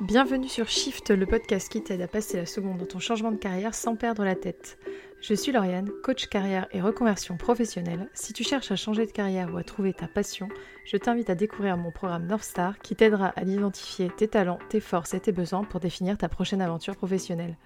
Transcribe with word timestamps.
Bienvenue 0.00 0.48
sur 0.48 0.68
Shift, 0.68 1.10
le 1.10 1.24
podcast 1.24 1.70
qui 1.70 1.80
t'aide 1.80 2.00
à 2.00 2.08
passer 2.08 2.36
la 2.36 2.46
seconde 2.46 2.78
dans 2.78 2.84
ton 2.84 2.98
changement 2.98 3.30
de 3.30 3.36
carrière 3.36 3.76
sans 3.76 3.94
perdre 3.94 4.24
la 4.24 4.34
tête. 4.34 4.76
Je 5.20 5.34
suis 5.34 5.52
Lauriane, 5.52 5.88
coach 6.02 6.26
carrière 6.26 6.66
et 6.72 6.80
reconversion 6.80 7.36
professionnelle. 7.36 8.10
Si 8.12 8.32
tu 8.32 8.42
cherches 8.42 8.72
à 8.72 8.76
changer 8.76 9.06
de 9.06 9.12
carrière 9.12 9.54
ou 9.54 9.56
à 9.56 9.62
trouver 9.62 9.92
ta 9.92 10.08
passion, 10.08 10.48
je 10.84 10.96
t'invite 10.96 11.30
à 11.30 11.36
découvrir 11.36 11.76
mon 11.76 11.92
programme 11.92 12.26
North 12.26 12.42
Star 12.42 12.80
qui 12.80 12.96
t'aidera 12.96 13.28
à 13.28 13.44
identifier 13.44 14.10
tes 14.10 14.26
talents, 14.26 14.58
tes 14.68 14.80
forces 14.80 15.14
et 15.14 15.20
tes 15.20 15.30
besoins 15.30 15.62
pour 15.62 15.78
définir 15.78 16.18
ta 16.18 16.28
prochaine 16.28 16.60
aventure 16.60 16.96
professionnelle. 16.96 17.56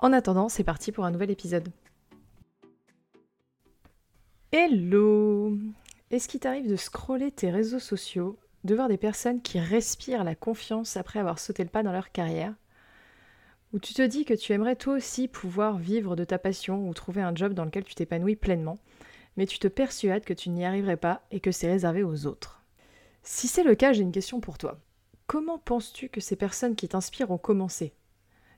En 0.00 0.12
attendant, 0.12 0.50
c'est 0.50 0.64
parti 0.64 0.92
pour 0.92 1.06
un 1.06 1.10
nouvel 1.10 1.30
épisode. 1.30 1.70
Hello 4.52 5.56
Est-ce 6.10 6.28
qu'il 6.28 6.40
t'arrive 6.40 6.68
de 6.68 6.76
scroller 6.76 7.30
tes 7.30 7.50
réseaux 7.50 7.78
sociaux 7.78 8.36
de 8.64 8.74
voir 8.74 8.88
des 8.88 8.96
personnes 8.96 9.42
qui 9.42 9.58
respirent 9.58 10.24
la 10.24 10.34
confiance 10.34 10.96
après 10.96 11.18
avoir 11.18 11.38
sauté 11.38 11.62
le 11.62 11.70
pas 11.70 11.82
dans 11.82 11.92
leur 11.92 12.12
carrière, 12.12 12.54
où 13.72 13.78
tu 13.78 13.94
te 13.94 14.02
dis 14.02 14.24
que 14.24 14.34
tu 14.34 14.52
aimerais 14.52 14.76
toi 14.76 14.94
aussi 14.94 15.28
pouvoir 15.28 15.78
vivre 15.78 16.16
de 16.16 16.24
ta 16.24 16.38
passion 16.38 16.88
ou 16.88 16.94
trouver 16.94 17.22
un 17.22 17.34
job 17.34 17.54
dans 17.54 17.64
lequel 17.64 17.84
tu 17.84 17.94
t'épanouis 17.94 18.36
pleinement, 18.36 18.78
mais 19.36 19.46
tu 19.46 19.58
te 19.58 19.68
persuades 19.68 20.24
que 20.24 20.34
tu 20.34 20.50
n'y 20.50 20.64
arriverais 20.64 20.96
pas 20.96 21.22
et 21.30 21.40
que 21.40 21.52
c'est 21.52 21.70
réservé 21.70 22.02
aux 22.02 22.26
autres. 22.26 22.62
Si 23.22 23.48
c'est 23.48 23.62
le 23.62 23.74
cas, 23.74 23.92
j'ai 23.92 24.02
une 24.02 24.12
question 24.12 24.40
pour 24.40 24.58
toi. 24.58 24.78
Comment 25.26 25.58
penses-tu 25.58 26.08
que 26.08 26.20
ces 26.20 26.36
personnes 26.36 26.74
qui 26.74 26.88
t'inspirent 26.88 27.30
ont 27.30 27.38
commencé? 27.38 27.94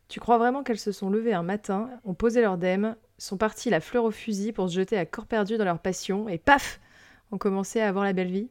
Tu 0.09 0.21
crois 0.21 0.39
vraiment 0.39 0.63
qu'elles 0.63 0.79
se 0.79 0.93
sont 0.93 1.11
levées 1.11 1.35
un 1.35 1.43
matin, 1.43 1.91
ont 2.05 2.15
posé 2.15 2.41
leur 2.41 2.59
dème, 2.59 2.97
sont 3.19 3.37
parties 3.37 3.71
la 3.71 3.81
fleur 3.81 4.05
au 4.05 4.11
fusil 4.11 4.53
pour 4.53 4.69
se 4.69 4.75
jeter 4.75 4.97
à 4.97 5.07
corps 5.07 5.27
perdu 5.27 5.59
dans 5.59 5.65
leur 5.65 5.79
passion 5.79 6.29
et 6.29 6.39
paf 6.39 6.81
ont 7.31 7.39
commencé 7.39 7.81
à 7.81 7.89
avoir 7.89 8.05
la 8.05 8.13
belle 8.13 8.31
vie? 8.31 8.49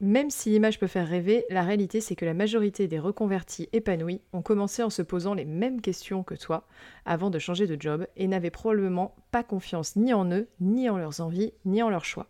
Même 0.00 0.30
si 0.30 0.50
l'image 0.50 0.78
peut 0.78 0.86
faire 0.86 1.08
rêver, 1.08 1.44
la 1.50 1.62
réalité 1.62 2.00
c'est 2.00 2.14
que 2.14 2.24
la 2.24 2.34
majorité 2.34 2.86
des 2.86 3.00
reconvertis 3.00 3.68
épanouis 3.72 4.20
ont 4.32 4.42
commencé 4.42 4.82
en 4.82 4.90
se 4.90 5.02
posant 5.02 5.34
les 5.34 5.44
mêmes 5.44 5.80
questions 5.80 6.22
que 6.22 6.36
toi 6.36 6.68
avant 7.04 7.30
de 7.30 7.38
changer 7.40 7.66
de 7.66 7.80
job 7.80 8.06
et 8.16 8.28
n'avaient 8.28 8.50
probablement 8.50 9.16
pas 9.32 9.42
confiance 9.42 9.96
ni 9.96 10.14
en 10.14 10.30
eux, 10.30 10.46
ni 10.60 10.88
en 10.88 10.98
leurs 10.98 11.20
envies, 11.20 11.52
ni 11.64 11.82
en 11.82 11.90
leurs 11.90 12.04
choix. 12.04 12.28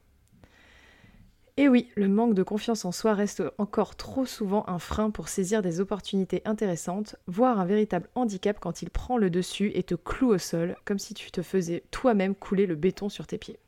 Et 1.59 1.69
oui, 1.69 1.91
le 1.97 2.09
manque 2.09 2.35
de 2.35 2.45
confiance 2.45 2.85
en 2.85 2.93
soi 2.93 3.15
reste 3.15 3.43
encore 3.59 3.97
trop 3.97 4.25
souvent 4.25 4.65
un 4.69 4.79
frein 4.79 5.11
pour 5.11 5.29
saisir 5.29 5.61
des 5.61 5.81
opportunités 5.81 6.41
intéressantes, 6.45 7.17
voire 7.27 7.59
un 7.59 7.67
véritable 7.67 8.09
handicap 8.15 8.59
quand 8.61 8.81
il 8.81 8.91
prend 8.91 9.19
le 9.19 9.29
dessus 9.29 9.73
et 9.75 9.83
te 9.83 9.97
cloue 9.97 10.35
au 10.35 10.39
sol, 10.39 10.77
comme 10.85 11.01
si 11.01 11.15
tu 11.15 11.33
te 11.33 11.43
faisais 11.43 11.83
toi-même 11.91 12.37
couler 12.37 12.67
le 12.67 12.77
béton 12.77 13.09
sur 13.09 13.27
tes 13.27 13.39
pieds. 13.39 13.59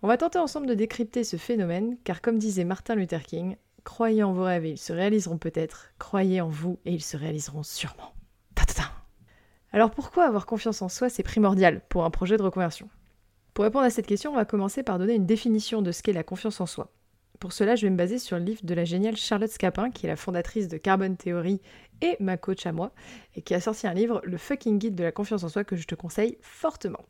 On 0.00 0.06
va 0.06 0.16
tenter 0.16 0.38
ensemble 0.38 0.68
de 0.68 0.74
décrypter 0.74 1.24
ce 1.24 1.36
phénomène, 1.36 1.96
car 2.04 2.20
comme 2.20 2.38
disait 2.38 2.62
Martin 2.62 2.94
Luther 2.94 3.24
King, 3.24 3.56
croyez 3.82 4.22
en 4.22 4.32
vos 4.32 4.44
rêves 4.44 4.64
et 4.64 4.70
ils 4.70 4.78
se 4.78 4.92
réaliseront 4.92 5.38
peut-être, 5.38 5.92
croyez 5.98 6.40
en 6.40 6.48
vous 6.48 6.78
et 6.84 6.92
ils 6.92 7.02
se 7.02 7.16
réaliseront 7.16 7.64
sûrement. 7.64 8.14
Ta 8.54 8.62
-ta 8.62 8.74
-ta. 8.74 8.90
Alors 9.72 9.90
pourquoi 9.90 10.24
avoir 10.24 10.46
confiance 10.46 10.82
en 10.82 10.88
soi, 10.88 11.08
c'est 11.08 11.24
primordial 11.24 11.80
pour 11.88 12.04
un 12.04 12.10
projet 12.10 12.36
de 12.36 12.44
reconversion? 12.44 12.88
Pour 13.54 13.64
répondre 13.64 13.86
à 13.86 13.90
cette 13.90 14.06
question, 14.06 14.30
on 14.30 14.36
va 14.36 14.44
commencer 14.44 14.84
par 14.84 15.00
donner 15.00 15.14
une 15.14 15.26
définition 15.26 15.82
de 15.82 15.90
ce 15.90 16.04
qu'est 16.04 16.12
la 16.12 16.22
confiance 16.22 16.60
en 16.60 16.66
soi. 16.66 16.92
Pour 17.40 17.52
cela, 17.52 17.74
je 17.74 17.86
vais 17.86 17.90
me 17.90 17.96
baser 17.96 18.20
sur 18.20 18.38
le 18.38 18.44
livre 18.44 18.64
de 18.64 18.74
la 18.74 18.84
géniale 18.84 19.16
Charlotte 19.16 19.50
Scapin, 19.50 19.90
qui 19.90 20.06
est 20.06 20.08
la 20.08 20.16
fondatrice 20.16 20.68
de 20.68 20.76
Carbon 20.76 21.16
Theory 21.16 21.60
et 22.02 22.16
ma 22.20 22.36
coach 22.36 22.66
à 22.66 22.72
moi, 22.72 22.92
et 23.34 23.42
qui 23.42 23.52
a 23.52 23.60
sorti 23.60 23.88
un 23.88 23.94
livre, 23.94 24.20
Le 24.22 24.38
fucking 24.38 24.78
guide 24.78 24.94
de 24.94 25.02
la 25.02 25.10
confiance 25.10 25.42
en 25.42 25.48
soi, 25.48 25.64
que 25.64 25.74
je 25.74 25.88
te 25.88 25.96
conseille 25.96 26.38
fortement. 26.40 27.04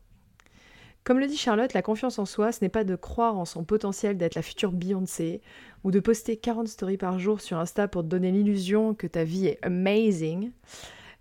Comme 1.09 1.17
le 1.17 1.25
dit 1.25 1.37
Charlotte, 1.37 1.73
la 1.73 1.81
confiance 1.81 2.19
en 2.19 2.25
soi, 2.27 2.51
ce 2.51 2.59
n'est 2.61 2.69
pas 2.69 2.83
de 2.83 2.95
croire 2.95 3.35
en 3.35 3.45
son 3.45 3.63
potentiel 3.63 4.15
d'être 4.15 4.35
la 4.35 4.43
future 4.43 4.71
Beyoncé, 4.71 5.41
ou 5.83 5.89
de 5.89 5.99
poster 5.99 6.37
40 6.37 6.67
stories 6.67 6.97
par 6.97 7.17
jour 7.17 7.41
sur 7.41 7.57
Insta 7.57 7.87
pour 7.87 8.03
te 8.03 8.07
donner 8.07 8.31
l'illusion 8.31 8.93
que 8.93 9.07
ta 9.07 9.23
vie 9.23 9.47
est 9.47 9.57
amazing. 9.63 10.51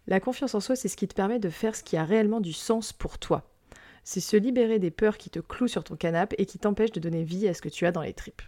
La 0.06 0.20
confiance 0.20 0.54
en 0.54 0.60
soi, 0.60 0.76
c'est 0.76 0.88
ce 0.88 0.96
qui 0.98 1.08
te 1.08 1.14
permet 1.14 1.38
de 1.38 1.48
faire 1.48 1.74
ce 1.74 1.82
qui 1.82 1.96
a 1.96 2.04
réellement 2.04 2.42
du 2.42 2.52
sens 2.52 2.92
pour 2.92 3.16
toi. 3.16 3.48
C'est 4.04 4.20
se 4.20 4.36
libérer 4.36 4.78
des 4.78 4.90
peurs 4.90 5.16
qui 5.16 5.30
te 5.30 5.38
clouent 5.38 5.68
sur 5.68 5.84
ton 5.84 5.96
canapé 5.96 6.36
et 6.38 6.44
qui 6.44 6.58
t'empêchent 6.58 6.92
de 6.92 7.00
donner 7.00 7.24
vie 7.24 7.48
à 7.48 7.54
ce 7.54 7.62
que 7.62 7.70
tu 7.70 7.86
as 7.86 7.90
dans 7.90 8.02
les 8.02 8.12
tripes. 8.12 8.42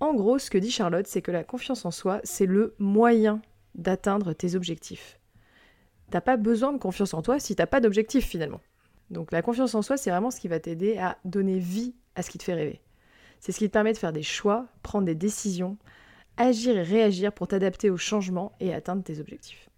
En 0.00 0.14
gros, 0.14 0.38
ce 0.38 0.48
que 0.48 0.56
dit 0.56 0.70
Charlotte, 0.70 1.06
c'est 1.06 1.20
que 1.20 1.32
la 1.32 1.44
confiance 1.44 1.84
en 1.84 1.90
soi, 1.90 2.22
c'est 2.24 2.46
le 2.46 2.74
moyen 2.78 3.42
d'atteindre 3.74 4.32
tes 4.32 4.54
objectifs. 4.54 5.20
T'as 6.10 6.22
pas 6.22 6.38
besoin 6.38 6.72
de 6.72 6.78
confiance 6.78 7.12
en 7.12 7.20
toi 7.20 7.38
si 7.38 7.54
t'as 7.54 7.66
pas 7.66 7.80
d'objectif 7.80 8.24
finalement. 8.26 8.62
Donc 9.10 9.32
la 9.32 9.42
confiance 9.42 9.74
en 9.74 9.82
soi, 9.82 9.96
c'est 9.96 10.10
vraiment 10.10 10.30
ce 10.30 10.40
qui 10.40 10.48
va 10.48 10.60
t'aider 10.60 10.98
à 10.98 11.18
donner 11.24 11.58
vie 11.58 11.94
à 12.14 12.22
ce 12.22 12.30
qui 12.30 12.38
te 12.38 12.44
fait 12.44 12.54
rêver. 12.54 12.80
C'est 13.40 13.52
ce 13.52 13.58
qui 13.58 13.68
te 13.68 13.72
permet 13.72 13.92
de 13.92 13.98
faire 13.98 14.12
des 14.12 14.22
choix, 14.22 14.66
prendre 14.82 15.04
des 15.04 15.14
décisions, 15.14 15.76
agir 16.36 16.76
et 16.76 16.82
réagir 16.82 17.32
pour 17.32 17.48
t'adapter 17.48 17.90
aux 17.90 17.96
changements 17.96 18.52
et 18.60 18.72
atteindre 18.74 19.02
tes 19.02 19.20
objectifs. 19.20 19.68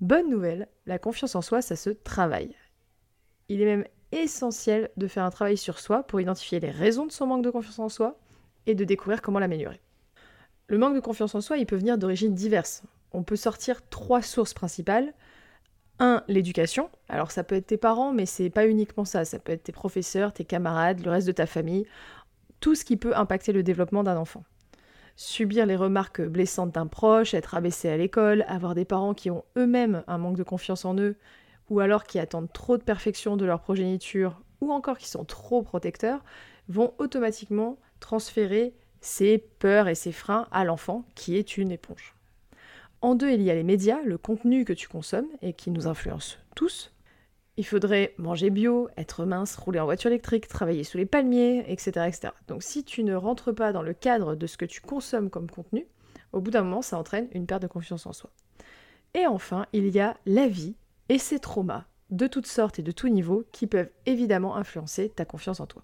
Bonne 0.00 0.30
nouvelle, 0.30 0.68
la 0.86 0.98
confiance 0.98 1.34
en 1.34 1.42
soi, 1.42 1.62
ça 1.62 1.76
se 1.76 1.90
travaille. 1.90 2.54
Il 3.48 3.60
est 3.60 3.66
même 3.66 3.84
essentiel 4.12 4.90
de 4.96 5.06
faire 5.06 5.24
un 5.24 5.30
travail 5.30 5.56
sur 5.56 5.78
soi 5.78 6.02
pour 6.02 6.20
identifier 6.20 6.60
les 6.60 6.70
raisons 6.70 7.06
de 7.06 7.12
son 7.12 7.26
manque 7.26 7.44
de 7.44 7.50
confiance 7.50 7.78
en 7.78 7.88
soi 7.88 8.18
et 8.66 8.74
de 8.74 8.84
découvrir 8.84 9.22
comment 9.22 9.38
l'améliorer. 9.38 9.80
Le 10.68 10.78
manque 10.78 10.94
de 10.94 11.00
confiance 11.00 11.34
en 11.34 11.40
soi, 11.40 11.58
il 11.58 11.66
peut 11.66 11.76
venir 11.76 11.98
d'origines 11.98 12.34
diverses. 12.34 12.82
On 13.12 13.22
peut 13.22 13.36
sortir 13.36 13.86
trois 13.88 14.22
sources 14.22 14.54
principales. 14.54 15.12
Un, 15.98 16.24
l'éducation. 16.28 16.90
Alors 17.08 17.30
ça 17.30 17.44
peut 17.44 17.54
être 17.54 17.68
tes 17.68 17.76
parents, 17.76 18.12
mais 18.12 18.26
c'est 18.26 18.50
pas 18.50 18.66
uniquement 18.66 19.04
ça. 19.04 19.24
Ça 19.24 19.38
peut 19.38 19.52
être 19.52 19.64
tes 19.64 19.72
professeurs, 19.72 20.32
tes 20.32 20.44
camarades, 20.44 21.04
le 21.04 21.10
reste 21.10 21.26
de 21.26 21.32
ta 21.32 21.46
famille. 21.46 21.86
Tout 22.60 22.74
ce 22.74 22.84
qui 22.84 22.96
peut 22.96 23.16
impacter 23.16 23.52
le 23.52 23.62
développement 23.62 24.02
d'un 24.02 24.16
enfant. 24.16 24.44
Subir 25.16 25.66
les 25.66 25.76
remarques 25.76 26.22
blessantes 26.22 26.72
d'un 26.72 26.88
proche, 26.88 27.34
être 27.34 27.54
abaissé 27.54 27.88
à 27.88 27.96
l'école, 27.96 28.44
avoir 28.48 28.74
des 28.74 28.84
parents 28.84 29.14
qui 29.14 29.30
ont 29.30 29.44
eux-mêmes 29.56 30.02
un 30.08 30.18
manque 30.18 30.36
de 30.36 30.42
confiance 30.42 30.84
en 30.84 30.98
eux, 30.98 31.16
ou 31.70 31.78
alors 31.78 32.04
qui 32.04 32.18
attendent 32.18 32.52
trop 32.52 32.76
de 32.76 32.82
perfection 32.82 33.36
de 33.36 33.44
leur 33.44 33.60
progéniture, 33.60 34.40
ou 34.60 34.72
encore 34.72 34.98
qui 34.98 35.08
sont 35.08 35.24
trop 35.24 35.62
protecteurs, 35.62 36.24
vont 36.68 36.94
automatiquement 36.98 37.78
transférer 38.00 38.74
ces 39.00 39.38
peurs 39.38 39.86
et 39.86 39.94
ces 39.94 40.12
freins 40.12 40.48
à 40.50 40.64
l'enfant 40.64 41.04
qui 41.14 41.36
est 41.36 41.56
une 41.58 41.70
éponge. 41.70 42.14
En 43.04 43.14
deux, 43.14 43.32
il 43.32 43.42
y 43.42 43.50
a 43.50 43.54
les 43.54 43.64
médias, 43.64 44.00
le 44.02 44.16
contenu 44.16 44.64
que 44.64 44.72
tu 44.72 44.88
consommes 44.88 45.28
et 45.42 45.52
qui 45.52 45.70
nous 45.70 45.88
influence 45.88 46.38
tous. 46.54 46.90
Il 47.58 47.66
faudrait 47.66 48.14
manger 48.16 48.48
bio, 48.48 48.88
être 48.96 49.26
mince, 49.26 49.56
rouler 49.56 49.78
en 49.78 49.84
voiture 49.84 50.08
électrique, 50.08 50.48
travailler 50.48 50.84
sous 50.84 50.96
les 50.96 51.04
palmiers, 51.04 51.70
etc., 51.70 52.06
etc. 52.08 52.28
Donc 52.48 52.62
si 52.62 52.82
tu 52.82 53.04
ne 53.04 53.14
rentres 53.14 53.54
pas 53.54 53.74
dans 53.74 53.82
le 53.82 53.92
cadre 53.92 54.36
de 54.36 54.46
ce 54.46 54.56
que 54.56 54.64
tu 54.64 54.80
consommes 54.80 55.28
comme 55.28 55.50
contenu, 55.50 55.86
au 56.32 56.40
bout 56.40 56.50
d'un 56.50 56.62
moment, 56.62 56.80
ça 56.80 56.96
entraîne 56.96 57.28
une 57.32 57.44
perte 57.44 57.60
de 57.60 57.66
confiance 57.66 58.06
en 58.06 58.14
soi. 58.14 58.30
Et 59.12 59.26
enfin, 59.26 59.66
il 59.74 59.88
y 59.88 60.00
a 60.00 60.16
la 60.24 60.48
vie 60.48 60.74
et 61.10 61.18
ses 61.18 61.40
traumas, 61.40 61.84
de 62.08 62.26
toutes 62.26 62.46
sortes 62.46 62.78
et 62.78 62.82
de 62.82 62.90
tous 62.90 63.08
niveaux, 63.08 63.44
qui 63.52 63.66
peuvent 63.66 63.90
évidemment 64.06 64.56
influencer 64.56 65.10
ta 65.10 65.26
confiance 65.26 65.60
en 65.60 65.66
toi. 65.66 65.82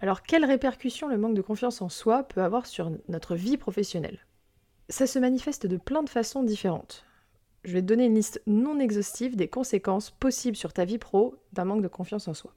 Alors, 0.00 0.22
quelles 0.22 0.44
répercussions 0.44 1.06
le 1.06 1.16
manque 1.16 1.34
de 1.34 1.42
confiance 1.42 1.80
en 1.80 1.88
soi 1.88 2.24
peut 2.24 2.42
avoir 2.42 2.66
sur 2.66 2.90
notre 3.06 3.36
vie 3.36 3.56
professionnelle? 3.56 4.18
Ça 4.90 5.06
se 5.06 5.18
manifeste 5.18 5.66
de 5.66 5.76
plein 5.76 6.02
de 6.02 6.10
façons 6.10 6.42
différentes. 6.42 7.04
Je 7.64 7.72
vais 7.72 7.80
te 7.80 7.86
donner 7.86 8.06
une 8.06 8.16
liste 8.16 8.42
non 8.46 8.80
exhaustive 8.80 9.36
des 9.36 9.48
conséquences 9.48 10.10
possibles 10.10 10.56
sur 10.56 10.72
ta 10.72 10.84
vie 10.84 10.98
pro 10.98 11.36
d'un 11.52 11.64
manque 11.64 11.82
de 11.82 11.88
confiance 11.88 12.26
en 12.26 12.34
soi. 12.34 12.52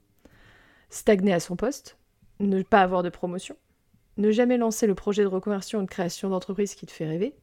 Stagner 0.90 1.32
à 1.32 1.40
son 1.40 1.56
poste, 1.56 1.96
ne 2.40 2.62
pas 2.62 2.82
avoir 2.82 3.02
de 3.02 3.08
promotion, 3.08 3.56
ne 4.16 4.30
jamais 4.30 4.56
lancer 4.56 4.86
le 4.86 4.94
projet 4.94 5.22
de 5.22 5.28
reconversion 5.28 5.78
ou 5.78 5.82
de 5.82 5.88
création 5.88 6.28
d'entreprise 6.28 6.74
qui 6.74 6.86
te 6.86 6.92
fait 6.92 7.06
rêver, 7.06 7.36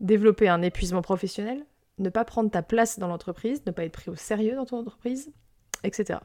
développer 0.00 0.48
un 0.48 0.62
épuisement 0.62 1.02
professionnel, 1.02 1.64
ne 1.98 2.10
pas 2.10 2.24
prendre 2.24 2.50
ta 2.50 2.62
place 2.62 2.98
dans 2.98 3.08
l'entreprise, 3.08 3.62
ne 3.66 3.72
pas 3.72 3.84
être 3.84 3.92
pris 3.92 4.10
au 4.10 4.14
sérieux 4.14 4.54
dans 4.54 4.66
ton 4.66 4.78
entreprise, 4.78 5.32
etc. 5.84 6.20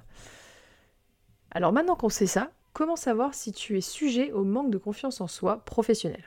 Alors 1.52 1.72
maintenant 1.72 1.96
qu'on 1.96 2.10
sait 2.10 2.28
ça, 2.28 2.52
comment 2.74 2.96
savoir 2.96 3.34
si 3.34 3.54
tu 3.54 3.78
es 3.78 3.82
sujet 3.82 4.32
au 4.32 4.44
manque 4.44 4.72
de 4.72 4.78
confiance 4.78 5.22
en 5.22 5.28
soi 5.28 5.64
professionnel? 5.64 6.24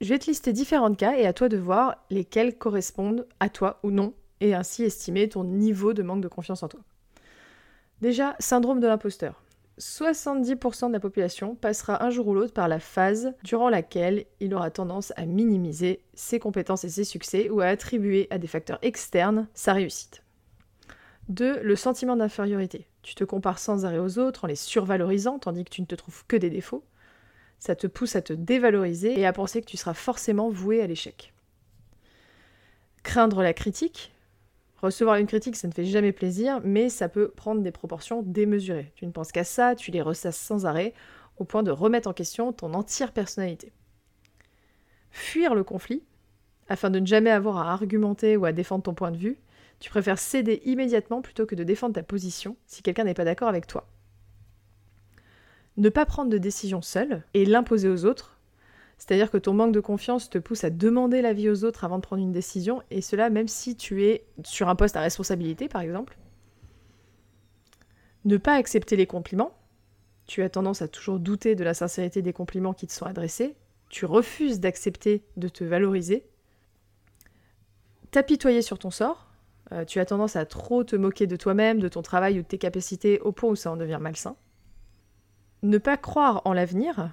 Je 0.00 0.08
vais 0.08 0.18
te 0.18 0.26
lister 0.26 0.52
différents 0.52 0.94
cas 0.94 1.16
et 1.16 1.26
à 1.26 1.32
toi 1.32 1.48
de 1.48 1.56
voir 1.56 1.96
lesquels 2.10 2.58
correspondent 2.58 3.26
à 3.40 3.48
toi 3.48 3.78
ou 3.82 3.90
non 3.90 4.14
et 4.40 4.54
ainsi 4.54 4.82
estimer 4.82 5.28
ton 5.28 5.44
niveau 5.44 5.92
de 5.92 6.02
manque 6.02 6.20
de 6.20 6.28
confiance 6.28 6.62
en 6.62 6.68
toi. 6.68 6.80
Déjà, 8.00 8.36
syndrome 8.38 8.80
de 8.80 8.86
l'imposteur. 8.86 9.40
70% 9.78 10.88
de 10.88 10.92
la 10.92 11.00
population 11.00 11.56
passera 11.56 12.04
un 12.04 12.10
jour 12.10 12.28
ou 12.28 12.34
l'autre 12.34 12.52
par 12.52 12.68
la 12.68 12.78
phase 12.78 13.32
durant 13.42 13.68
laquelle 13.68 14.26
il 14.40 14.54
aura 14.54 14.70
tendance 14.70 15.12
à 15.16 15.26
minimiser 15.26 16.04
ses 16.14 16.38
compétences 16.38 16.84
et 16.84 16.90
ses 16.90 17.04
succès 17.04 17.48
ou 17.50 17.60
à 17.60 17.66
attribuer 17.66 18.28
à 18.30 18.38
des 18.38 18.46
facteurs 18.46 18.78
externes 18.82 19.48
sa 19.54 19.72
réussite. 19.72 20.22
2. 21.28 21.60
Le 21.62 21.76
sentiment 21.76 22.16
d'infériorité. 22.16 22.86
Tu 23.02 23.14
te 23.14 23.24
compares 23.24 23.58
sans 23.58 23.84
arrêt 23.84 23.98
aux 23.98 24.18
autres 24.18 24.44
en 24.44 24.48
les 24.48 24.56
survalorisant 24.56 25.38
tandis 25.38 25.64
que 25.64 25.70
tu 25.70 25.80
ne 25.80 25.86
te 25.86 25.94
trouves 25.94 26.24
que 26.26 26.36
des 26.36 26.50
défauts 26.50 26.84
ça 27.64 27.74
te 27.74 27.86
pousse 27.86 28.14
à 28.14 28.20
te 28.20 28.34
dévaloriser 28.34 29.18
et 29.18 29.24
à 29.24 29.32
penser 29.32 29.62
que 29.62 29.66
tu 29.66 29.78
seras 29.78 29.94
forcément 29.94 30.50
voué 30.50 30.82
à 30.82 30.86
l'échec. 30.86 31.32
Craindre 33.02 33.42
la 33.42 33.54
critique. 33.54 34.12
Recevoir 34.82 35.16
une 35.16 35.26
critique, 35.26 35.56
ça 35.56 35.66
ne 35.66 35.72
fait 35.72 35.86
jamais 35.86 36.12
plaisir, 36.12 36.60
mais 36.62 36.90
ça 36.90 37.08
peut 37.08 37.28
prendre 37.30 37.62
des 37.62 37.70
proportions 37.70 38.20
démesurées. 38.22 38.92
Tu 38.96 39.06
ne 39.06 39.12
penses 39.12 39.32
qu'à 39.32 39.44
ça, 39.44 39.74
tu 39.74 39.92
les 39.92 40.02
ressasses 40.02 40.36
sans 40.36 40.66
arrêt, 40.66 40.92
au 41.38 41.44
point 41.44 41.62
de 41.62 41.70
remettre 41.70 42.06
en 42.06 42.12
question 42.12 42.52
ton 42.52 42.74
entière 42.74 43.12
personnalité. 43.12 43.72
Fuir 45.10 45.54
le 45.54 45.64
conflit. 45.64 46.02
afin 46.68 46.90
de 46.90 46.98
ne 46.98 47.06
jamais 47.06 47.30
avoir 47.30 47.56
à 47.56 47.72
argumenter 47.72 48.36
ou 48.36 48.44
à 48.44 48.52
défendre 48.52 48.82
ton 48.82 48.94
point 48.94 49.10
de 49.10 49.16
vue, 49.16 49.38
tu 49.80 49.88
préfères 49.88 50.18
céder 50.18 50.60
immédiatement 50.66 51.22
plutôt 51.22 51.46
que 51.46 51.54
de 51.54 51.64
défendre 51.64 51.94
ta 51.94 52.02
position 52.02 52.58
si 52.66 52.82
quelqu'un 52.82 53.04
n'est 53.04 53.14
pas 53.14 53.24
d'accord 53.24 53.48
avec 53.48 53.66
toi. 53.66 53.86
Ne 55.76 55.88
pas 55.88 56.06
prendre 56.06 56.30
de 56.30 56.38
décision 56.38 56.82
seul 56.82 57.24
et 57.34 57.44
l'imposer 57.44 57.88
aux 57.88 58.04
autres, 58.04 58.38
c'est-à-dire 58.98 59.30
que 59.30 59.38
ton 59.38 59.52
manque 59.52 59.72
de 59.72 59.80
confiance 59.80 60.30
te 60.30 60.38
pousse 60.38 60.64
à 60.64 60.70
demander 60.70 61.20
l'avis 61.20 61.50
aux 61.50 61.64
autres 61.64 61.84
avant 61.84 61.96
de 61.96 62.02
prendre 62.02 62.22
une 62.22 62.32
décision, 62.32 62.82
et 62.90 63.00
cela 63.00 63.28
même 63.28 63.48
si 63.48 63.76
tu 63.76 64.04
es 64.04 64.24
sur 64.44 64.68
un 64.68 64.76
poste 64.76 64.96
à 64.96 65.00
responsabilité, 65.00 65.68
par 65.68 65.82
exemple. 65.82 66.16
Ne 68.24 68.36
pas 68.36 68.54
accepter 68.54 68.96
les 68.96 69.06
compliments. 69.06 69.52
Tu 70.26 70.42
as 70.42 70.48
tendance 70.48 70.80
à 70.80 70.88
toujours 70.88 71.18
douter 71.18 71.54
de 71.54 71.64
la 71.64 71.74
sincérité 71.74 72.22
des 72.22 72.32
compliments 72.32 72.72
qui 72.72 72.86
te 72.86 72.92
sont 72.92 73.04
adressés. 73.04 73.54
Tu 73.90 74.06
refuses 74.06 74.60
d'accepter 74.60 75.24
de 75.36 75.48
te 75.48 75.64
valoriser. 75.64 76.26
T'apitoyer 78.10 78.62
sur 78.62 78.78
ton 78.78 78.90
sort. 78.90 79.28
Euh, 79.72 79.84
tu 79.84 80.00
as 80.00 80.06
tendance 80.06 80.36
à 80.36 80.46
trop 80.46 80.84
te 80.84 80.96
moquer 80.96 81.26
de 81.26 81.36
toi-même, 81.36 81.80
de 81.80 81.88
ton 81.88 82.00
travail 82.00 82.38
ou 82.38 82.42
de 82.42 82.46
tes 82.46 82.58
capacités 82.58 83.20
au 83.20 83.32
point 83.32 83.50
où 83.50 83.56
ça 83.56 83.70
en 83.70 83.76
devient 83.76 83.98
malsain. 84.00 84.36
Ne 85.64 85.78
pas 85.78 85.96
croire 85.96 86.42
en 86.44 86.52
l'avenir. 86.52 87.10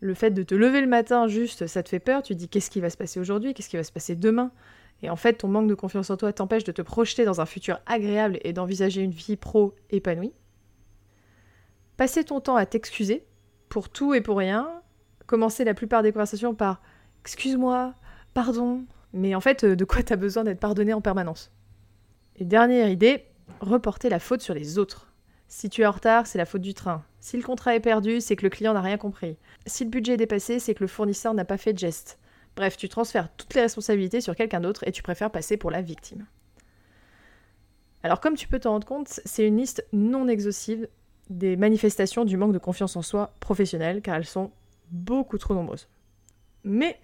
Le 0.00 0.12
fait 0.12 0.32
de 0.32 0.42
te 0.42 0.54
lever 0.54 0.82
le 0.82 0.86
matin 0.86 1.28
juste, 1.28 1.66
ça 1.66 1.82
te 1.82 1.88
fait 1.88 1.98
peur. 1.98 2.22
Tu 2.22 2.34
dis 2.34 2.46
qu'est-ce 2.46 2.68
qui 2.68 2.82
va 2.82 2.90
se 2.90 2.96
passer 2.98 3.18
aujourd'hui, 3.18 3.54
qu'est-ce 3.54 3.70
qui 3.70 3.78
va 3.78 3.82
se 3.82 3.90
passer 3.90 4.14
demain? 4.14 4.50
Et 5.02 5.08
en 5.08 5.16
fait, 5.16 5.32
ton 5.32 5.48
manque 5.48 5.68
de 5.68 5.74
confiance 5.74 6.10
en 6.10 6.18
toi 6.18 6.30
t'empêche 6.34 6.64
de 6.64 6.72
te 6.72 6.82
projeter 6.82 7.24
dans 7.24 7.40
un 7.40 7.46
futur 7.46 7.80
agréable 7.86 8.38
et 8.42 8.52
d'envisager 8.52 9.00
une 9.00 9.12
vie 9.12 9.36
pro 9.36 9.74
épanouie. 9.88 10.34
Passer 11.96 12.22
ton 12.22 12.38
temps 12.38 12.56
à 12.56 12.66
t'excuser 12.66 13.24
pour 13.70 13.88
tout 13.88 14.12
et 14.12 14.20
pour 14.20 14.36
rien. 14.36 14.82
Commencer 15.26 15.64
la 15.64 15.72
plupart 15.72 16.02
des 16.02 16.12
conversations 16.12 16.54
par 16.54 16.82
Excuse-moi, 17.22 17.94
pardon. 18.34 18.84
Mais 19.14 19.34
en 19.34 19.40
fait, 19.40 19.64
de 19.64 19.84
quoi 19.86 20.02
t'as 20.02 20.16
besoin 20.16 20.44
d'être 20.44 20.60
pardonné 20.60 20.92
en 20.92 21.00
permanence? 21.00 21.50
Et 22.36 22.44
dernière 22.44 22.90
idée, 22.90 23.24
reporter 23.60 24.10
la 24.10 24.18
faute 24.18 24.42
sur 24.42 24.52
les 24.52 24.78
autres. 24.78 25.13
Si 25.56 25.70
tu 25.70 25.82
es 25.82 25.86
en 25.86 25.92
retard, 25.92 26.26
c'est 26.26 26.36
la 26.36 26.46
faute 26.46 26.62
du 26.62 26.74
train. 26.74 27.04
Si 27.20 27.36
le 27.36 27.44
contrat 27.44 27.76
est 27.76 27.80
perdu, 27.80 28.20
c'est 28.20 28.34
que 28.34 28.42
le 28.42 28.50
client 28.50 28.74
n'a 28.74 28.80
rien 28.80 28.98
compris. 28.98 29.36
Si 29.66 29.84
le 29.84 29.90
budget 29.90 30.14
est 30.14 30.16
dépassé, 30.16 30.58
c'est 30.58 30.74
que 30.74 30.82
le 30.82 30.88
fournisseur 30.88 31.32
n'a 31.32 31.44
pas 31.44 31.58
fait 31.58 31.72
de 31.72 31.78
geste. 31.78 32.18
Bref, 32.56 32.76
tu 32.76 32.88
transfères 32.88 33.32
toutes 33.36 33.54
les 33.54 33.60
responsabilités 33.60 34.20
sur 34.20 34.34
quelqu'un 34.34 34.58
d'autre 34.58 34.82
et 34.84 34.90
tu 34.90 35.04
préfères 35.04 35.30
passer 35.30 35.56
pour 35.56 35.70
la 35.70 35.80
victime. 35.80 36.26
Alors 38.02 38.18
comme 38.18 38.34
tu 38.34 38.48
peux 38.48 38.58
t'en 38.58 38.72
rendre 38.72 38.86
compte, 38.86 39.20
c'est 39.24 39.46
une 39.46 39.58
liste 39.58 39.86
non 39.92 40.26
exhaustive 40.26 40.88
des 41.30 41.54
manifestations 41.54 42.24
du 42.24 42.36
manque 42.36 42.52
de 42.52 42.58
confiance 42.58 42.96
en 42.96 43.02
soi 43.02 43.32
professionnelle, 43.38 44.02
car 44.02 44.16
elles 44.16 44.24
sont 44.24 44.50
beaucoup 44.90 45.38
trop 45.38 45.54
nombreuses. 45.54 45.86
Mais 46.64 46.98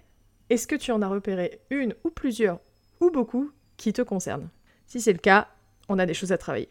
est-ce 0.49 0.67
que 0.67 0.75
tu 0.75 0.91
en 0.91 1.01
as 1.01 1.07
repéré 1.07 1.61
une 1.69 1.95
ou 2.03 2.09
plusieurs 2.09 2.59
ou 2.99 3.11
beaucoup 3.11 3.49
qui 3.77 3.93
te 3.93 4.01
concernent? 4.01 4.49
Si 4.87 4.99
c'est 4.99 5.13
le 5.13 5.19
cas, 5.19 5.47
on 5.87 5.99
a 5.99 6.05
des 6.05 6.13
choses 6.13 6.33
à 6.33 6.37
travailler. 6.37 6.67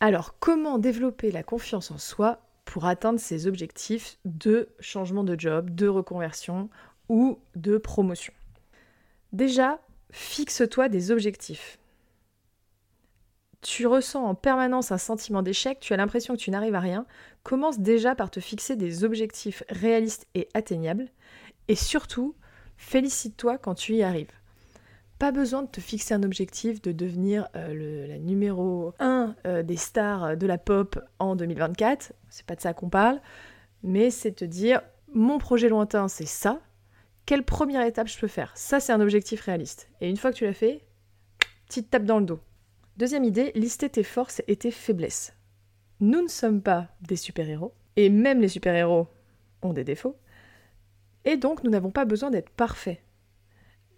Alors, 0.00 0.38
comment 0.38 0.78
développer 0.78 1.30
la 1.30 1.42
confiance 1.42 1.90
en 1.90 1.98
soi 1.98 2.40
pour 2.66 2.84
atteindre 2.84 3.18
ses 3.18 3.46
objectifs 3.46 4.18
de 4.26 4.68
changement 4.78 5.24
de 5.24 5.38
job, 5.38 5.74
de 5.74 5.88
reconversion 5.88 6.68
ou 7.08 7.38
de 7.54 7.78
promotion? 7.78 8.34
Déjà, 9.32 9.80
fixe-toi 10.10 10.88
des 10.88 11.10
objectifs. 11.10 11.78
Tu 13.62 13.86
ressens 13.86 14.22
en 14.22 14.34
permanence 14.34 14.92
un 14.92 14.98
sentiment 14.98 15.42
d'échec, 15.42 15.80
tu 15.80 15.94
as 15.94 15.96
l'impression 15.96 16.34
que 16.34 16.40
tu 16.40 16.50
n'arrives 16.50 16.74
à 16.74 16.80
rien. 16.80 17.06
Commence 17.42 17.80
déjà 17.80 18.14
par 18.14 18.30
te 18.30 18.38
fixer 18.38 18.76
des 18.76 19.02
objectifs 19.02 19.64
réalistes 19.70 20.26
et 20.34 20.48
atteignables. 20.52 21.08
Et 21.68 21.74
surtout, 21.74 22.36
félicite-toi 22.76 23.56
quand 23.56 23.74
tu 23.74 23.94
y 23.94 24.02
arrives. 24.02 24.35
Pas 25.18 25.32
besoin 25.32 25.62
de 25.62 25.68
te 25.68 25.80
fixer 25.80 26.14
un 26.14 26.22
objectif 26.22 26.82
de 26.82 26.92
devenir 26.92 27.48
euh, 27.56 28.06
la 28.06 28.18
numéro 28.18 28.92
1 28.98 29.34
euh, 29.46 29.62
des 29.62 29.76
stars 29.76 30.36
de 30.36 30.46
la 30.46 30.58
pop 30.58 30.98
en 31.18 31.36
2024. 31.36 32.12
C'est 32.28 32.44
pas 32.44 32.54
de 32.54 32.60
ça 32.60 32.74
qu'on 32.74 32.90
parle. 32.90 33.20
Mais 33.82 34.10
c'est 34.10 34.32
te 34.32 34.44
dire, 34.44 34.82
mon 35.14 35.38
projet 35.38 35.68
lointain, 35.68 36.08
c'est 36.08 36.26
ça 36.26 36.60
quelle 37.26 37.42
première 37.42 37.84
étape 37.84 38.06
je 38.06 38.18
peux 38.18 38.28
faire? 38.28 38.52
Ça, 38.54 38.78
c'est 38.78 38.92
un 38.92 39.00
objectif 39.00 39.40
réaliste. 39.42 39.88
Et 40.00 40.08
une 40.08 40.16
fois 40.16 40.30
que 40.30 40.36
tu 40.36 40.44
l'as 40.44 40.52
fait, 40.52 40.86
petite 41.66 41.90
tape 41.90 42.04
dans 42.04 42.20
le 42.20 42.24
dos. 42.24 42.38
Deuxième 42.96 43.24
idée, 43.24 43.50
lister 43.56 43.90
tes 43.90 44.04
forces 44.04 44.42
et 44.46 44.54
tes 44.54 44.70
faiblesses. 44.70 45.34
Nous 45.98 46.22
ne 46.22 46.28
sommes 46.28 46.62
pas 46.62 46.88
des 47.00 47.16
super-héros, 47.16 47.74
et 47.96 48.10
même 48.10 48.40
les 48.40 48.48
super-héros 48.48 49.08
ont 49.62 49.72
des 49.72 49.82
défauts, 49.82 50.16
et 51.24 51.36
donc 51.36 51.64
nous 51.64 51.70
n'avons 51.70 51.90
pas 51.90 52.04
besoin 52.04 52.30
d'être 52.30 52.50
parfaits. 52.50 53.00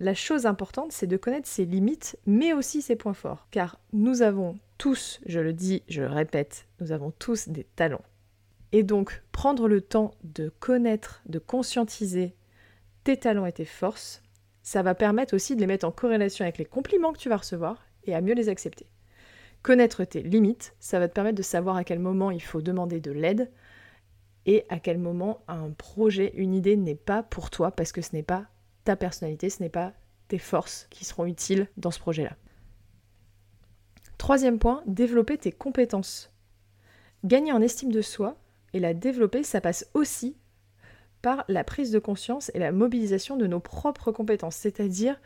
La 0.00 0.14
chose 0.14 0.46
importante, 0.46 0.92
c'est 0.92 1.08
de 1.08 1.16
connaître 1.16 1.48
ses 1.48 1.64
limites, 1.64 2.18
mais 2.24 2.52
aussi 2.52 2.82
ses 2.82 2.94
points 2.94 3.14
forts, 3.14 3.48
car 3.50 3.80
nous 3.92 4.22
avons 4.22 4.56
tous, 4.78 5.20
je 5.26 5.40
le 5.40 5.52
dis, 5.52 5.82
je 5.88 6.02
le 6.02 6.08
répète, 6.08 6.66
nous 6.80 6.92
avons 6.92 7.10
tous 7.10 7.48
des 7.48 7.64
talents. 7.64 8.04
Et 8.70 8.84
donc, 8.84 9.22
prendre 9.32 9.66
le 9.66 9.80
temps 9.80 10.12
de 10.22 10.50
connaître, 10.60 11.22
de 11.26 11.40
conscientiser 11.40 12.36
tes 13.02 13.16
talents 13.16 13.46
et 13.46 13.52
tes 13.52 13.64
forces, 13.64 14.22
ça 14.62 14.82
va 14.82 14.94
permettre 14.94 15.34
aussi 15.34 15.56
de 15.56 15.60
les 15.60 15.66
mettre 15.66 15.86
en 15.86 15.90
corrélation 15.90 16.44
avec 16.44 16.58
les 16.58 16.64
compliments 16.64 17.12
que 17.12 17.18
tu 17.18 17.28
vas 17.28 17.38
recevoir 17.38 17.86
et 18.04 18.14
à 18.14 18.20
mieux 18.20 18.34
les 18.34 18.48
accepter. 18.48 18.86
Connaître 19.62 20.04
tes 20.04 20.22
limites, 20.22 20.76
ça 20.78 21.00
va 21.00 21.08
te 21.08 21.14
permettre 21.14 21.38
de 21.38 21.42
savoir 21.42 21.76
à 21.76 21.82
quel 21.82 21.98
moment 21.98 22.30
il 22.30 22.42
faut 22.42 22.62
demander 22.62 23.00
de 23.00 23.10
l'aide 23.10 23.50
et 24.46 24.64
à 24.68 24.78
quel 24.78 24.98
moment 24.98 25.42
un 25.48 25.70
projet, 25.70 26.32
une 26.36 26.54
idée 26.54 26.76
n'est 26.76 26.94
pas 26.94 27.24
pour 27.24 27.50
toi 27.50 27.72
parce 27.72 27.90
que 27.90 28.02
ce 28.02 28.14
n'est 28.14 28.22
pas 28.22 28.46
ta 28.84 28.96
personnalité, 28.96 29.50
ce 29.50 29.62
n'est 29.62 29.68
pas 29.68 29.92
tes 30.28 30.38
forces 30.38 30.86
qui 30.90 31.04
seront 31.04 31.26
utiles 31.26 31.68
dans 31.76 31.90
ce 31.90 31.98
projet-là. 31.98 32.36
Troisième 34.18 34.58
point, 34.58 34.82
développer 34.86 35.38
tes 35.38 35.52
compétences. 35.52 36.32
Gagner 37.24 37.52
en 37.52 37.62
estime 37.62 37.92
de 37.92 38.02
soi 38.02 38.36
et 38.72 38.80
la 38.80 38.94
développer, 38.94 39.42
ça 39.42 39.60
passe 39.60 39.88
aussi 39.94 40.36
par 41.22 41.44
la 41.48 41.64
prise 41.64 41.90
de 41.90 41.98
conscience 41.98 42.50
et 42.54 42.58
la 42.58 42.72
mobilisation 42.72 43.36
de 43.36 43.46
nos 43.46 43.60
propres 43.60 44.12
compétences, 44.12 44.56
c'est-à-dire 44.56 45.20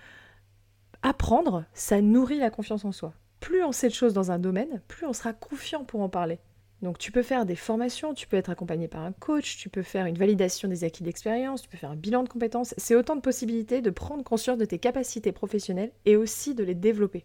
apprendre, 1.03 1.65
ça 1.75 2.01
nourrit 2.01 2.39
la 2.39 2.51
confiance 2.51 2.85
en 2.85 2.93
soi. 2.93 3.15
Plus 3.41 3.63
on 3.65 3.73
sait 3.73 3.89
de 3.89 3.95
choses 3.95 4.15
dans 4.15 4.31
un 4.31 4.39
domaine, 4.39 4.81
plus 4.89 5.07
on 5.07 5.13
sera 5.13 5.33
confiant 5.33 5.85
pour 5.85 6.01
en 6.01 6.09
parler. 6.09 6.39
Donc 6.82 6.99
tu 6.99 7.12
peux 7.12 7.23
faire 7.23 7.46
des 7.46 7.55
formations, 7.55 8.12
tu 8.12 8.26
peux 8.26 8.37
être 8.37 8.50
accompagné 8.50 8.88
par 8.88 9.02
un 9.02 9.12
coach, 9.12 9.56
tu 9.56 9.69
peux 9.69 9.82
faire 9.82 10.06
une 10.06 10.19
validation 10.19 10.69
des 10.69 10.82
acquis 10.82 11.05
d'expérience, 11.05 11.62
tu 11.62 11.69
peux 11.69 11.79
faire 11.79 11.93
un 11.93 11.96
bilan 11.96 12.25
de 12.25 12.29
compétences. 12.29 12.75
C'est 12.76 12.96
autant 12.96 13.14
de 13.14 13.20
possibilités 13.20 13.81
de 13.81 13.90
prendre 13.90 14.25
conscience 14.25 14.58
de 14.58 14.64
tes 14.64 14.81
capacités 14.81 15.31
professionnelles 15.31 15.93
et 16.05 16.17
aussi 16.17 16.56
de 16.56 16.65
les 16.65 16.74
développer. 16.74 17.24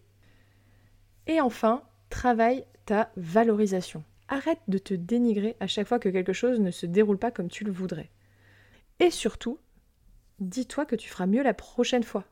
Et 1.26 1.42
enfin, 1.42 1.82
travaille 2.12 2.66
ta 2.86 3.12
valorisation. 3.18 4.04
Arrête 4.28 4.60
de 4.68 4.78
te 4.78 4.94
dénigrer 4.94 5.56
à 5.60 5.68
chaque 5.68 5.88
fois 5.88 6.00
que 6.00 6.10
quelque 6.10 6.34
chose 6.34 6.60
ne 6.60 6.72
se 6.72 6.86
déroule 6.86 7.18
pas 7.18 7.32
comme 7.32 7.50
tu 7.50 7.64
le 7.64 7.72
voudrais. 7.72 8.12
Et 9.00 9.10
surtout, 9.10 9.58
dis-toi 10.40 10.86
que 10.86 10.96
tu 10.96 11.10
feras 11.10 11.26
mieux 11.26 11.44
la 11.44 11.56
prochaine 11.56 12.04
fois. 12.04 12.26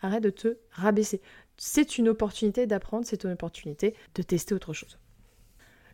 Arrête 0.00 0.22
de 0.22 0.30
te 0.30 0.56
rabaisser. 0.70 1.20
C'est 1.58 1.98
une 1.98 2.08
opportunité 2.08 2.66
d'apprendre, 2.66 3.04
c'est 3.06 3.24
une 3.24 3.32
opportunité 3.32 3.94
de 4.14 4.22
tester 4.22 4.54
autre 4.54 4.72
chose. 4.72 4.98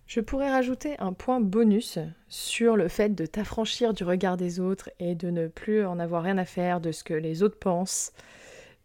Je 0.09 0.21
pourrais 0.21 0.50
rajouter 0.50 0.99
un 1.00 1.12
point 1.12 1.38
bonus 1.38 1.99
sur 2.29 2.77
le 2.77 2.88
fait 2.88 3.15
de 3.15 3.27
t'affranchir 3.27 3.93
du 3.93 4.05
regard 4.05 4.38
des 4.38 4.59
autres 4.59 4.88
et 4.99 5.15
de 5.15 5.29
ne 5.29 5.49
plus 5.49 5.85
en 5.85 5.99
avoir 5.99 6.23
rien 6.23 6.38
à 6.38 6.47
faire 6.47 6.81
de 6.81 6.93
ce 6.93 7.05
que 7.05 7.12
les 7.12 7.43
autres 7.43 7.59
pensent. 7.59 8.12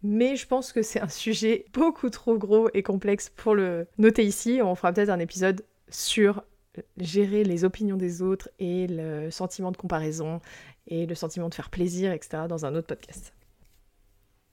Mais 0.03 0.36
je 0.36 0.46
pense 0.46 0.74
que 0.74 0.82
c'est 0.82 1.00
un 1.00 1.08
sujet 1.08 1.63
beaucoup 1.72 2.10
trop 2.10 2.38
gros 2.38 2.70
et 2.74 2.84
complexe 2.84 3.30
pour 3.30 3.56
le 3.56 3.88
noter 3.98 4.25
ici. 4.25 4.60
On 4.62 4.75
fera 4.75 4.92
peut-être 4.92 5.12
un 5.12 5.20
épisode 5.20 5.63
sur 5.88 6.44
gérer 6.98 7.46
les 7.46 7.63
opinions 7.63 7.96
des 7.96 8.22
autres 8.22 8.50
et 8.60 8.88
le 8.88 9.32
sentiment 9.32 9.72
de 9.72 9.77
comparaison 9.77 10.42
et 10.88 11.06
le 11.06 11.15
sentiment 11.15 11.48
de 11.48 11.53
faire 11.53 11.70
plaisir, 11.70 12.12
etc. 12.12 12.44
dans 12.50 12.65
un 12.65 12.75
autre 12.75 12.88
podcast. 12.88 13.34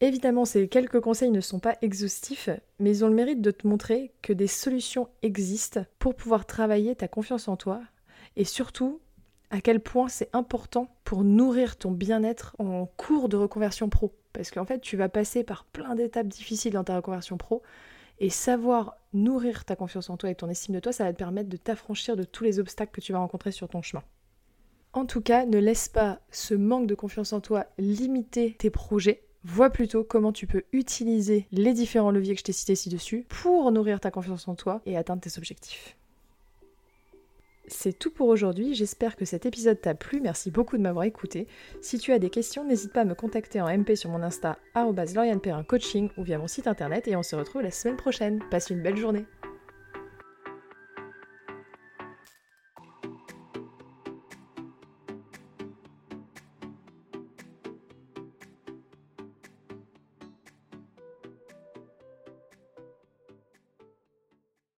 Évidemment, 0.02 0.46
ces 0.46 0.66
quelques 0.66 1.00
conseils 1.00 1.30
ne 1.30 1.42
sont 1.42 1.58
pas 1.58 1.76
exhaustifs, 1.82 2.48
mais 2.78 2.90
ils 2.90 3.04
ont 3.04 3.08
le 3.08 3.14
mérite 3.14 3.42
de 3.42 3.50
te 3.50 3.66
montrer 3.66 4.12
que 4.22 4.32
des 4.32 4.46
solutions 4.46 5.08
existent 5.22 5.84
pour 5.98 6.14
pouvoir 6.14 6.46
travailler 6.46 6.96
ta 6.96 7.06
confiance 7.06 7.48
en 7.48 7.56
toi 7.56 7.82
et 8.36 8.44
surtout 8.44 9.00
à 9.50 9.60
quel 9.60 9.80
point 9.80 10.08
c'est 10.08 10.30
important 10.32 10.88
pour 11.04 11.22
nourrir 11.22 11.76
ton 11.76 11.90
bien-être 11.90 12.56
en 12.58 12.86
cours 12.86 13.28
de 13.28 13.36
reconversion 13.36 13.90
pro. 13.90 14.14
Parce 14.32 14.50
qu'en 14.50 14.64
fait, 14.64 14.80
tu 14.80 14.96
vas 14.96 15.08
passer 15.08 15.44
par 15.44 15.64
plein 15.64 15.94
d'étapes 15.94 16.28
difficiles 16.28 16.72
dans 16.72 16.84
ta 16.84 16.96
reconversion 16.96 17.36
pro 17.36 17.62
et 18.20 18.30
savoir 18.30 18.96
nourrir 19.12 19.64
ta 19.64 19.76
confiance 19.76 20.08
en 20.08 20.16
toi 20.16 20.30
et 20.30 20.34
ton 20.34 20.48
estime 20.48 20.74
de 20.74 20.80
toi, 20.80 20.92
ça 20.92 21.04
va 21.04 21.12
te 21.12 21.18
permettre 21.18 21.48
de 21.48 21.56
t'affranchir 21.56 22.16
de 22.16 22.22
tous 22.22 22.44
les 22.44 22.58
obstacles 22.58 22.92
que 22.92 23.00
tu 23.00 23.12
vas 23.12 23.18
rencontrer 23.18 23.50
sur 23.50 23.68
ton 23.68 23.82
chemin. 23.82 24.04
En 24.92 25.04
tout 25.04 25.20
cas, 25.20 25.46
ne 25.46 25.58
laisse 25.58 25.88
pas 25.88 26.20
ce 26.30 26.54
manque 26.54 26.86
de 26.86 26.94
confiance 26.94 27.32
en 27.32 27.40
toi 27.40 27.66
limiter 27.78 28.56
tes 28.58 28.70
projets. 28.70 29.22
Vois 29.44 29.70
plutôt 29.70 30.04
comment 30.04 30.32
tu 30.32 30.46
peux 30.46 30.64
utiliser 30.72 31.46
les 31.50 31.72
différents 31.72 32.10
leviers 32.10 32.34
que 32.34 32.40
je 32.40 32.44
t'ai 32.44 32.52
cités 32.52 32.74
ci-dessus 32.74 33.24
pour 33.28 33.72
nourrir 33.72 33.98
ta 33.98 34.10
confiance 34.10 34.46
en 34.48 34.54
toi 34.54 34.82
et 34.84 34.98
atteindre 34.98 35.22
tes 35.22 35.38
objectifs. 35.38 35.96
C'est 37.66 37.96
tout 37.98 38.10
pour 38.10 38.28
aujourd'hui, 38.28 38.74
j'espère 38.74 39.16
que 39.16 39.24
cet 39.24 39.46
épisode 39.46 39.80
t'a 39.80 39.94
plu, 39.94 40.20
merci 40.20 40.50
beaucoup 40.50 40.76
de 40.76 40.82
m'avoir 40.82 41.04
écouté. 41.04 41.46
Si 41.80 41.98
tu 41.98 42.12
as 42.12 42.18
des 42.18 42.28
questions, 42.28 42.64
n'hésite 42.64 42.92
pas 42.92 43.02
à 43.02 43.04
me 43.04 43.14
contacter 43.14 43.60
en 43.60 43.68
MP 43.68 43.94
sur 43.94 44.10
coaching 45.62 46.10
ou 46.18 46.24
via 46.24 46.36
mon 46.36 46.48
site 46.48 46.66
internet 46.66 47.06
et 47.06 47.16
on 47.16 47.22
se 47.22 47.36
retrouve 47.36 47.62
la 47.62 47.70
semaine 47.70 47.96
prochaine. 47.96 48.42
Passe 48.50 48.70
une 48.70 48.82
belle 48.82 48.96
journée 48.96 49.24